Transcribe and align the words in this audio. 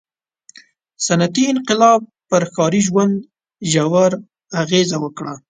•صنعتي 1.05 1.43
انقلاب 1.53 2.01
پر 2.29 2.43
ښاري 2.53 2.81
ژوند 2.87 3.13
ژوره 3.71 4.17
اغېزه 4.61 4.97
وکړه. 5.03 5.33